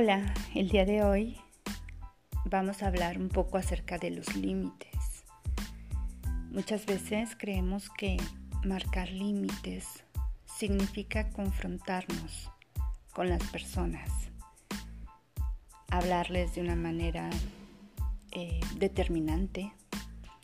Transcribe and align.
Hola, 0.00 0.32
el 0.54 0.68
día 0.68 0.84
de 0.84 1.02
hoy 1.02 1.40
vamos 2.44 2.84
a 2.84 2.86
hablar 2.86 3.18
un 3.18 3.28
poco 3.28 3.58
acerca 3.58 3.98
de 3.98 4.12
los 4.12 4.36
límites. 4.36 5.24
Muchas 6.52 6.86
veces 6.86 7.34
creemos 7.36 7.90
que 7.90 8.16
marcar 8.64 9.10
límites 9.10 10.04
significa 10.44 11.30
confrontarnos 11.30 12.48
con 13.12 13.28
las 13.28 13.42
personas, 13.50 14.08
hablarles 15.90 16.54
de 16.54 16.60
una 16.60 16.76
manera 16.76 17.28
eh, 18.30 18.60
determinante, 18.76 19.72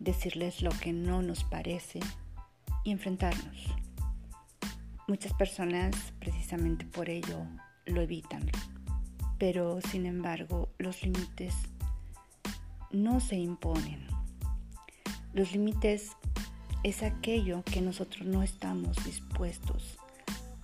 decirles 0.00 0.60
lo 0.60 0.70
que 0.70 0.92
no 0.92 1.22
nos 1.22 1.44
parece 1.44 2.00
y 2.82 2.90
enfrentarnos. 2.90 3.76
Muchas 5.06 5.32
personas 5.34 5.94
precisamente 6.18 6.84
por 6.84 7.08
ello 7.08 7.46
lo 7.84 8.00
evitan 8.00 8.50
pero 9.38 9.80
sin 9.80 10.06
embargo 10.06 10.68
los 10.78 11.02
límites 11.02 11.54
no 12.90 13.20
se 13.20 13.36
imponen. 13.36 14.06
Los 15.32 15.52
límites 15.52 16.12
es 16.82 17.02
aquello 17.02 17.62
que 17.64 17.80
nosotros 17.80 18.26
no 18.26 18.42
estamos 18.42 18.96
dispuestos 19.04 19.98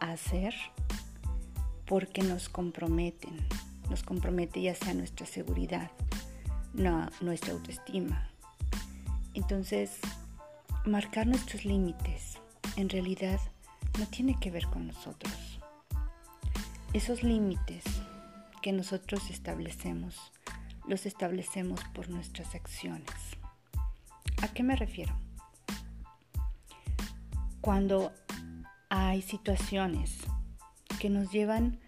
a 0.00 0.12
hacer 0.12 0.54
porque 1.86 2.22
nos 2.22 2.48
comprometen, 2.48 3.46
nos 3.88 4.02
compromete 4.02 4.60
ya 4.60 4.74
sea 4.74 4.94
nuestra 4.94 5.26
seguridad, 5.26 5.90
no, 6.74 7.08
nuestra 7.20 7.52
autoestima. 7.52 8.30
Entonces, 9.32 9.98
marcar 10.84 11.26
nuestros 11.26 11.64
límites 11.64 12.38
en 12.76 12.88
realidad 12.88 13.40
no 13.98 14.06
tiene 14.06 14.38
que 14.38 14.50
ver 14.50 14.66
con 14.66 14.86
nosotros. 14.86 15.60
Esos 16.92 17.22
límites 17.22 17.84
que 18.60 18.72
nosotros 18.72 19.30
establecemos, 19.30 20.32
los 20.86 21.06
establecemos 21.06 21.80
por 21.94 22.08
nuestras 22.08 22.54
acciones. 22.54 23.14
¿A 24.42 24.48
qué 24.48 24.62
me 24.62 24.76
refiero? 24.76 25.14
Cuando 27.60 28.12
hay 28.88 29.22
situaciones 29.22 30.18
que 30.98 31.10
nos 31.10 31.30
llevan 31.30 31.80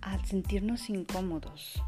a 0.00 0.24
sentirnos 0.24 0.88
incómodos 0.88 1.82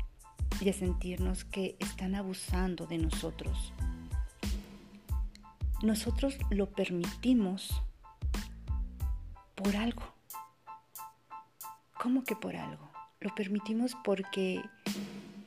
y 0.61 0.69
a 0.69 0.73
sentirnos 0.73 1.45
que 1.45 1.77
están 1.79 2.15
abusando 2.15 2.87
de 2.87 2.99
nosotros, 2.99 3.73
nosotros 5.83 6.37
lo 6.51 6.71
permitimos 6.71 7.83
por 9.55 9.77
algo. 9.77 10.03
¿Cómo 12.01 12.25
que 12.25 12.35
por 12.35 12.57
algo? 12.57 12.88
Lo 13.21 13.35
permitimos 13.35 13.97
porque 14.05 14.63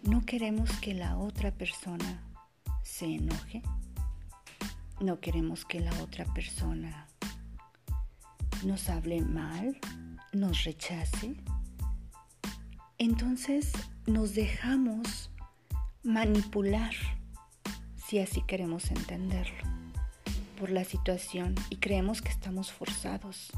no 0.04 0.26
queremos 0.26 0.70
que 0.82 0.94
la 0.94 1.18
otra 1.18 1.52
persona 1.52 2.22
se 2.84 3.06
enoje. 3.06 3.62
No 5.00 5.22
queremos 5.22 5.64
que 5.64 5.80
la 5.80 5.94
otra 6.04 6.26
persona 6.34 7.08
nos 8.66 8.90
hable 8.90 9.22
mal, 9.22 9.80
nos 10.34 10.66
rechace. 10.66 11.36
Entonces 12.98 13.72
nos 14.06 14.36
dejamos 14.36 15.32
manipular, 16.04 16.94
si 17.96 18.20
así 18.20 18.42
queremos 18.42 18.92
entenderlo, 18.92 19.64
por 20.60 20.72
la 20.72 20.84
situación 20.84 21.56
y 21.70 21.78
creemos 21.78 22.22
que 22.22 22.30
estamos 22.30 22.70
forzados 22.70 23.50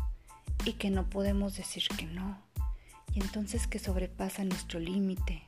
y 0.66 0.74
que 0.74 0.92
no 0.92 1.10
podemos 1.10 1.58
decir 1.58 1.88
que 1.98 2.06
no 2.06 2.53
y 3.14 3.22
entonces 3.22 3.68
que 3.68 3.80
sobrepasa 3.80 4.44
nuestro 4.44 4.80
límite. 4.80 5.44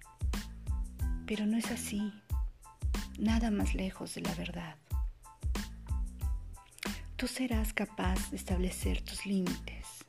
Pero 1.26 1.46
no 1.46 1.58
es 1.58 1.72
así, 1.72 2.14
nada 3.18 3.52
más 3.52 3.74
lejos 3.74 4.16
de 4.16 4.22
la 4.22 4.34
verdad. 4.36 4.76
Tú 7.16 7.28
serás 7.28 7.74
capaz 7.74 8.30
de 8.30 8.38
establecer 8.38 9.02
tus 9.02 9.26
límites 9.26 10.06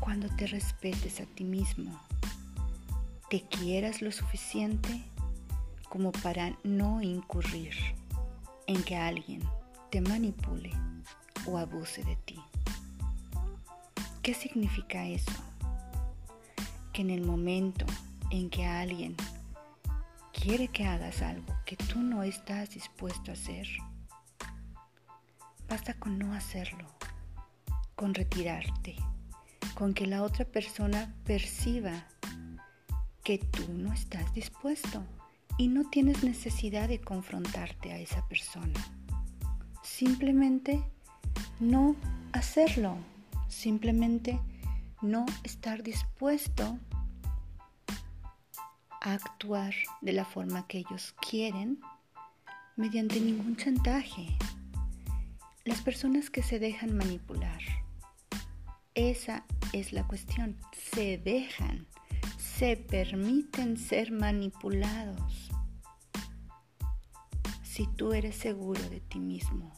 cuando 0.00 0.28
te 0.34 0.46
respetes 0.46 1.20
a 1.20 1.26
ti 1.26 1.44
mismo, 1.44 2.00
te 3.28 3.42
quieras 3.42 4.00
lo 4.02 4.10
suficiente 4.10 5.04
como 5.88 6.10
para 6.10 6.56
no 6.64 7.02
incurrir 7.02 7.74
en 8.66 8.82
que 8.82 8.96
alguien 8.96 9.42
te 9.90 10.00
manipule 10.00 10.72
o 11.46 11.58
abuse 11.58 12.02
de 12.02 12.16
ti. 12.16 12.40
¿Qué 14.22 14.34
significa 14.34 15.06
eso? 15.06 15.49
En 17.00 17.08
el 17.08 17.22
momento 17.22 17.86
en 18.30 18.50
que 18.50 18.66
alguien 18.66 19.16
quiere 20.34 20.68
que 20.68 20.84
hagas 20.84 21.22
algo 21.22 21.54
que 21.64 21.76
tú 21.76 22.00
no 22.00 22.22
estás 22.22 22.70
dispuesto 22.70 23.30
a 23.30 23.34
hacer, 23.34 23.66
basta 25.66 25.94
con 25.94 26.18
no 26.18 26.34
hacerlo, 26.34 26.86
con 27.94 28.12
retirarte, 28.12 28.96
con 29.74 29.94
que 29.94 30.06
la 30.06 30.22
otra 30.22 30.44
persona 30.44 31.14
perciba 31.24 32.04
que 33.24 33.38
tú 33.38 33.72
no 33.72 33.94
estás 33.94 34.34
dispuesto 34.34 35.02
y 35.56 35.68
no 35.68 35.88
tienes 35.88 36.22
necesidad 36.22 36.88
de 36.88 37.00
confrontarte 37.00 37.92
a 37.92 37.98
esa 37.98 38.28
persona. 38.28 38.78
Simplemente 39.82 40.82
no 41.60 41.96
hacerlo, 42.32 42.98
simplemente 43.48 44.38
no 45.00 45.24
estar 45.44 45.82
dispuesto 45.82 46.78
actuar 49.00 49.74
de 50.00 50.12
la 50.12 50.24
forma 50.24 50.66
que 50.66 50.78
ellos 50.78 51.14
quieren 51.28 51.80
mediante 52.76 53.20
ningún 53.20 53.56
chantaje. 53.56 54.36
Las 55.64 55.82
personas 55.82 56.30
que 56.30 56.42
se 56.42 56.58
dejan 56.58 56.96
manipular, 56.96 57.60
esa 58.94 59.44
es 59.72 59.92
la 59.92 60.06
cuestión, 60.06 60.56
se 60.72 61.18
dejan, 61.18 61.86
se 62.38 62.76
permiten 62.76 63.76
ser 63.76 64.12
manipulados. 64.12 65.50
Si 67.62 67.86
tú 67.86 68.12
eres 68.12 68.36
seguro 68.36 68.82
de 68.90 69.00
ti 69.00 69.18
mismo, 69.18 69.72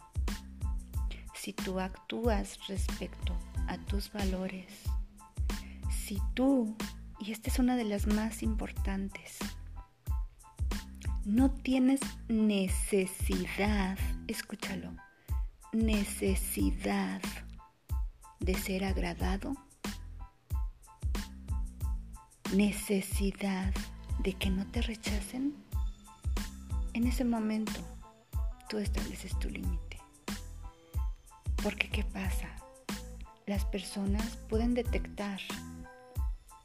si 1.34 1.52
tú 1.52 1.80
actúas 1.80 2.58
respecto 2.68 3.36
a 3.68 3.76
tus 3.78 4.12
valores, 4.12 4.66
si 5.90 6.18
tú, 6.34 6.76
y 7.24 7.30
esta 7.30 7.50
es 7.50 7.60
una 7.60 7.76
de 7.76 7.84
las 7.84 8.08
más 8.08 8.42
importantes, 8.42 9.38
no 11.24 11.52
tienes 11.52 12.00
necesidad, 12.26 13.96
escúchalo, 14.26 14.92
necesidad 15.72 17.22
de 18.40 18.54
ser 18.54 18.84
agradado, 18.84 19.54
necesidad 22.56 23.72
de 24.18 24.32
que 24.32 24.50
no 24.50 24.66
te 24.66 24.82
rechacen, 24.82 25.54
en 26.92 27.06
ese 27.06 27.24
momento 27.24 27.80
tú 28.68 28.78
estableces 28.78 29.38
tu 29.38 29.48
límite. 29.48 30.00
Porque 31.62 31.88
¿qué 31.88 32.02
pasa? 32.02 32.48
Las 33.46 33.64
personas 33.64 34.38
pueden 34.48 34.74
detectar 34.74 35.40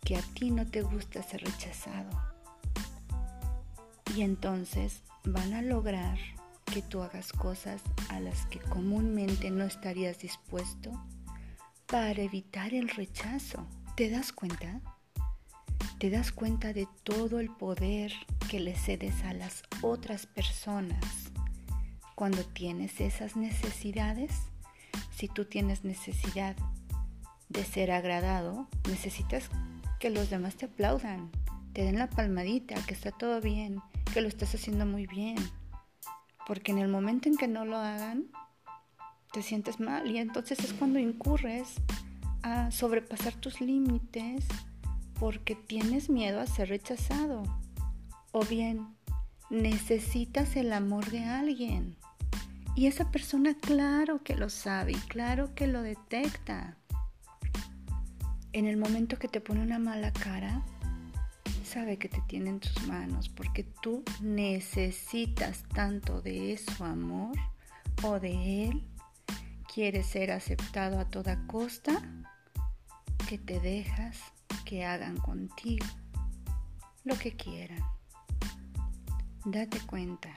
que 0.08 0.16
a 0.16 0.22
ti 0.22 0.52
no 0.52 0.66
te 0.66 0.84
gusta 0.84 1.22
ser 1.22 1.44
rechazado. 1.44 2.10
Y 4.16 4.22
entonces 4.22 5.04
van 5.26 5.54
a 5.54 5.62
lograr 5.62 6.18
que 6.64 6.82
tú 6.82 7.02
hagas 7.02 7.34
cosas 7.34 7.82
a 8.08 8.22
las 8.22 8.46
que 8.46 8.60
comúnmente 8.60 9.52
no 9.52 9.66
estarías 9.66 10.20
dispuesto 10.20 10.94
para 11.88 12.22
evitar 12.22 12.74
el 12.74 12.88
rechazo. 12.88 13.68
¿Te 13.98 14.10
das 14.10 14.32
cuenta? 14.32 14.80
¿Te 16.00 16.10
das 16.10 16.32
cuenta 16.32 16.72
de 16.72 16.88
todo 17.04 17.42
el 17.42 17.50
poder 17.50 18.14
que 18.50 18.62
le 18.62 18.78
cedes 18.78 19.26
a 19.26 19.34
las 19.34 19.64
otras 19.82 20.26
personas 20.26 21.04
cuando 22.16 22.46
tienes 22.46 23.02
esas 23.02 23.36
necesidades? 23.36 24.32
Si 25.12 25.28
tú 25.28 25.44
tienes 25.44 25.84
necesidad 25.84 26.56
de 27.50 27.66
ser 27.66 27.92
agradado, 27.92 28.70
necesitas 28.88 29.50
que 30.00 30.10
los 30.10 30.30
demás 30.30 30.56
te 30.56 30.66
aplaudan, 30.66 31.32
te 31.74 31.84
den 31.84 32.00
la 32.00 32.10
palmadita, 32.10 32.76
que 32.86 32.94
está 32.94 33.12
todo 33.12 33.42
bien, 33.42 33.82
que 34.14 34.22
lo 34.22 34.28
estás 34.28 34.54
haciendo 34.56 34.86
muy 34.86 35.08
bien. 35.08 35.38
Porque 36.46 36.72
en 36.72 36.80
el 36.80 36.88
momento 36.88 37.30
en 37.30 37.38
que 37.38 37.48
no 37.48 37.66
lo 37.66 37.78
hagan, 37.78 38.32
te 39.34 39.42
sientes 39.42 39.80
mal 39.80 40.10
y 40.10 40.18
entonces 40.18 40.60
es 40.60 40.74
cuando 40.74 41.00
incurres 41.00 41.76
a 42.42 42.72
sobrepasar 42.72 43.34
tus 43.34 43.60
límites 43.60 44.46
porque 45.20 45.56
tienes 45.56 46.10
miedo 46.10 46.40
a 46.40 46.48
ser 46.48 46.70
rechazado. 46.70 47.44
O 48.32 48.46
bien, 48.46 48.96
necesitas 49.50 50.56
el 50.56 50.74
amor 50.74 51.10
de 51.10 51.26
alguien. 51.26 51.98
Y 52.76 52.86
esa 52.86 53.12
persona 53.12 53.56
claro 53.56 54.24
que 54.24 54.36
lo 54.36 54.50
sabe 54.50 54.92
y 54.92 55.08
claro 55.08 55.56
que 55.56 55.68
lo 55.68 55.82
detecta 55.82 56.78
en 58.58 58.66
el 58.66 58.78
momento 58.78 59.20
que 59.20 59.28
te 59.28 59.40
pone 59.40 59.62
una 59.62 59.78
mala 59.78 60.12
cara, 60.12 60.64
sabe 61.64 61.98
que 61.98 62.10
te 62.10 62.22
tiene 62.28 62.50
en 62.50 62.60
tus 62.60 62.88
manos 62.88 63.30
porque 63.30 63.64
tú 63.64 64.04
necesitas 64.20 65.64
tanto 65.76 66.24
de 66.24 66.58
su 66.58 66.84
amor 66.84 67.38
o 68.02 68.20
de 68.20 68.70
él, 68.70 68.84
quieres 69.72 70.08
ser 70.08 70.32
aceptado 70.32 71.00
a 71.00 71.06
toda 71.06 71.46
costa, 71.46 72.02
que 73.30 73.38
te 73.38 73.60
dejas 73.60 74.18
que 74.66 74.84
hagan 74.84 75.18
contigo 75.18 75.86
lo 77.04 77.16
que 77.16 77.36
quieran. 77.36 77.84
Date 79.46 79.80
cuenta. 79.86 80.30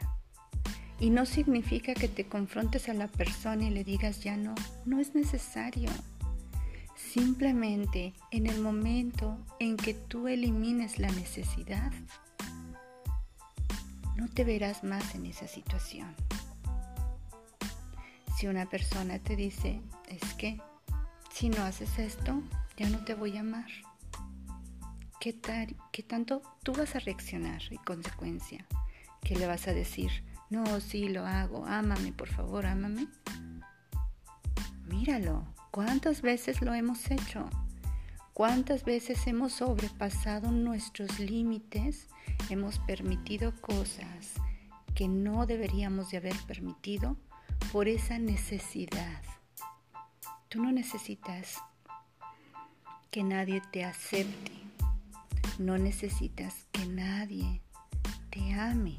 Y 0.98 1.08
no 1.08 1.24
significa 1.24 1.94
que 1.94 2.08
te 2.08 2.26
confrontes 2.26 2.90
a 2.90 2.94
la 2.94 3.08
persona 3.08 3.64
y 3.64 3.70
le 3.70 3.82
digas 3.82 4.22
ya 4.22 4.36
no, 4.36 4.54
no 4.84 5.00
es 5.00 5.14
necesario. 5.14 5.88
Simplemente 7.08 8.14
en 8.30 8.46
el 8.46 8.60
momento 8.60 9.36
en 9.58 9.76
que 9.76 9.94
tú 9.94 10.28
elimines 10.28 11.00
la 11.00 11.08
necesidad, 11.08 11.90
no 14.16 14.28
te 14.28 14.44
verás 14.44 14.84
más 14.84 15.16
en 15.16 15.26
esa 15.26 15.48
situación. 15.48 16.14
Si 18.36 18.46
una 18.46 18.66
persona 18.66 19.18
te 19.18 19.34
dice, 19.34 19.82
es 20.08 20.34
que 20.34 20.60
si 21.32 21.48
no 21.48 21.64
haces 21.64 21.98
esto, 21.98 22.42
ya 22.76 22.88
no 22.88 23.04
te 23.04 23.14
voy 23.14 23.36
a 23.36 23.40
amar. 23.40 23.70
¿Qué, 25.18 25.32
tal, 25.32 25.74
¿Qué 25.90 26.04
tanto 26.04 26.42
tú 26.62 26.72
vas 26.72 26.94
a 26.94 27.00
reaccionar 27.00 27.60
en 27.70 27.78
consecuencia? 27.78 28.66
¿Qué 29.22 29.34
le 29.36 29.46
vas 29.46 29.66
a 29.66 29.72
decir? 29.72 30.10
No, 30.48 30.80
sí, 30.80 31.08
lo 31.08 31.26
hago, 31.26 31.66
ámame, 31.66 32.12
por 32.12 32.28
favor, 32.28 32.66
ámame. 32.66 33.08
Míralo, 34.86 35.44
¿Cuántas 35.70 36.20
veces 36.20 36.62
lo 36.62 36.74
hemos 36.74 37.12
hecho? 37.12 37.48
¿Cuántas 38.32 38.84
veces 38.84 39.24
hemos 39.28 39.52
sobrepasado 39.52 40.50
nuestros 40.50 41.20
límites? 41.20 42.08
Hemos 42.48 42.80
permitido 42.80 43.52
cosas 43.60 44.34
que 44.96 45.06
no 45.06 45.46
deberíamos 45.46 46.10
de 46.10 46.16
haber 46.16 46.36
permitido 46.48 47.16
por 47.70 47.86
esa 47.86 48.18
necesidad. 48.18 49.22
Tú 50.48 50.60
no 50.60 50.72
necesitas 50.72 51.58
que 53.12 53.22
nadie 53.22 53.62
te 53.70 53.84
acepte. 53.84 54.52
No 55.60 55.78
necesitas 55.78 56.66
que 56.72 56.84
nadie 56.86 57.62
te 58.30 58.54
ame. 58.54 58.98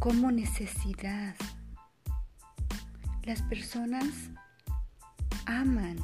Como 0.00 0.32
necesidad. 0.32 1.36
Las 3.22 3.42
personas 3.42 4.30
aman. 5.46 5.98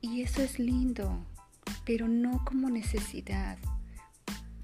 Y 0.00 0.22
eso 0.22 0.42
es 0.42 0.58
lindo, 0.58 1.24
pero 1.84 2.08
no 2.08 2.44
como 2.44 2.70
necesidad. 2.70 3.58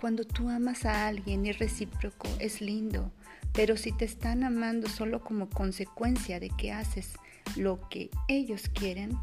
Cuando 0.01 0.25
tú 0.25 0.51
amas 0.51 0.85
a 0.85 1.07
alguien 1.07 1.47
y 1.47 1.53
recíproco, 1.53 2.29
es 2.39 2.61
lindo, 2.61 3.13
pero 3.53 3.77
si 3.77 3.93
te 3.93 4.05
están 4.05 4.45
amando 4.45 4.89
solo 4.89 5.23
como 5.23 5.49
consecuencia 5.49 6.41
de 6.41 6.51
que 6.51 6.73
haces 6.73 7.15
lo 7.57 7.89
que 7.89 8.11
ellos 8.29 8.69
quieren, 8.69 9.19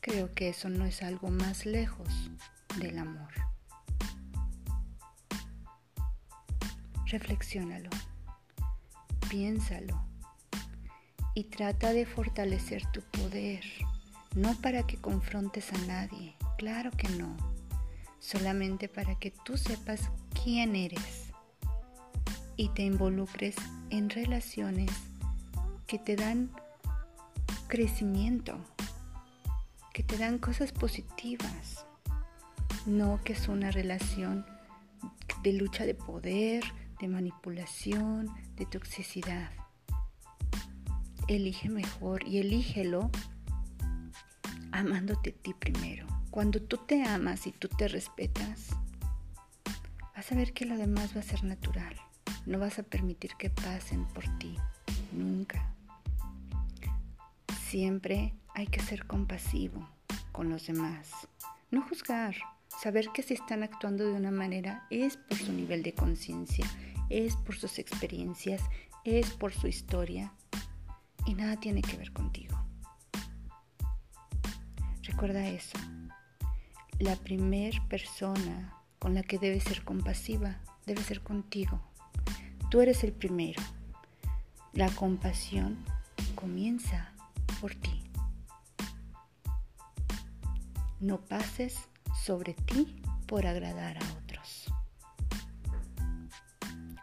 creo 0.00 0.32
que 0.32 0.50
eso 0.50 0.68
no 0.68 0.84
es 0.84 1.02
algo 1.02 1.30
más 1.30 1.66
lejos 1.66 2.30
del 2.78 2.98
amor. 2.98 3.32
Reflexiónalo, 7.06 7.90
piénsalo 9.28 10.15
y 11.36 11.44
trata 11.44 11.92
de 11.92 12.06
fortalecer 12.06 12.90
tu 12.92 13.02
poder, 13.02 13.62
no 14.34 14.54
para 14.54 14.86
que 14.86 14.96
confrontes 14.96 15.70
a 15.70 15.78
nadie, 15.86 16.34
claro 16.56 16.90
que 16.90 17.10
no, 17.10 17.36
solamente 18.20 18.88
para 18.88 19.18
que 19.18 19.32
tú 19.44 19.58
sepas 19.58 20.10
quién 20.42 20.74
eres 20.74 21.34
y 22.56 22.70
te 22.70 22.84
involucres 22.84 23.54
en 23.90 24.08
relaciones 24.08 24.90
que 25.86 25.98
te 25.98 26.16
dan 26.16 26.50
crecimiento, 27.68 28.56
que 29.92 30.02
te 30.02 30.16
dan 30.16 30.38
cosas 30.38 30.72
positivas, 30.72 31.84
no 32.86 33.20
que 33.22 33.34
es 33.34 33.46
una 33.48 33.70
relación 33.70 34.46
de 35.42 35.52
lucha 35.52 35.84
de 35.84 35.94
poder, 35.94 36.64
de 36.98 37.08
manipulación, 37.08 38.34
de 38.56 38.64
toxicidad 38.64 39.50
elige 41.28 41.68
mejor 41.68 42.26
y 42.26 42.38
elígelo 42.38 43.10
amándote 44.72 45.30
a 45.30 45.42
ti 45.42 45.54
primero. 45.54 46.06
Cuando 46.30 46.60
tú 46.60 46.76
te 46.76 47.02
amas 47.02 47.46
y 47.46 47.52
tú 47.52 47.68
te 47.68 47.88
respetas, 47.88 48.68
vas 50.14 50.30
a 50.30 50.34
ver 50.34 50.52
que 50.52 50.66
lo 50.66 50.76
demás 50.76 51.16
va 51.16 51.20
a 51.20 51.24
ser 51.24 51.44
natural. 51.44 51.96
No 52.44 52.58
vas 52.58 52.78
a 52.78 52.82
permitir 52.82 53.32
que 53.38 53.50
pasen 53.50 54.04
por 54.06 54.24
ti, 54.38 54.56
nunca. 55.12 55.72
Siempre 57.68 58.34
hay 58.54 58.66
que 58.66 58.80
ser 58.80 59.06
compasivo 59.06 59.88
con 60.30 60.50
los 60.50 60.66
demás, 60.66 61.10
no 61.70 61.82
juzgar, 61.82 62.36
saber 62.68 63.08
que 63.12 63.22
si 63.22 63.34
están 63.34 63.62
actuando 63.62 64.04
de 64.04 64.12
una 64.12 64.30
manera 64.30 64.86
es 64.90 65.16
por 65.16 65.38
su 65.38 65.52
nivel 65.52 65.82
de 65.82 65.94
conciencia, 65.94 66.66
es 67.08 67.36
por 67.36 67.56
sus 67.56 67.78
experiencias, 67.78 68.62
es 69.04 69.30
por 69.30 69.52
su 69.52 69.66
historia 69.66 70.32
y 71.26 71.34
nada 71.34 71.56
tiene 71.56 71.82
que 71.82 71.96
ver 71.96 72.12
contigo. 72.12 72.56
Recuerda 75.02 75.46
eso. 75.46 75.78
La 76.98 77.16
primer 77.16 77.82
persona 77.88 78.74
con 78.98 79.14
la 79.14 79.22
que 79.22 79.38
debes 79.38 79.64
ser 79.64 79.84
compasiva 79.84 80.56
debe 80.86 81.02
ser 81.02 81.22
contigo. 81.22 81.80
Tú 82.70 82.80
eres 82.80 83.04
el 83.04 83.12
primero. 83.12 83.62
La 84.72 84.88
compasión 84.90 85.84
comienza 86.34 87.12
por 87.60 87.74
ti. 87.74 88.02
No 91.00 91.20
pases 91.20 91.88
sobre 92.24 92.54
ti 92.54 92.96
por 93.26 93.46
agradar 93.46 93.98
a 93.98 94.12
otros. 94.18 94.66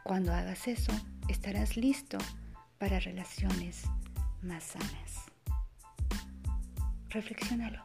Cuando 0.04 0.34
hagas 0.34 0.68
eso, 0.68 0.92
estarás 1.28 1.78
listo 1.78 2.18
para 2.78 3.00
relaciones 3.00 3.84
más 4.44 4.64
sanas. 4.64 5.32
Reflexionalo. 7.10 7.84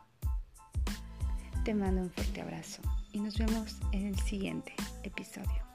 Te 1.65 1.75
mando 1.75 2.03
un 2.03 2.11
fuerte 2.11 2.41
abrazo 2.41 2.83
y 3.13 3.21
nos 3.21 3.39
vemos 3.39 3.77
en 3.93 4.07
el 4.07 4.19
siguiente 4.19 4.75
episodio. 5.03 5.68